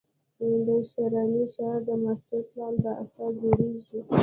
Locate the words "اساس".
3.03-3.31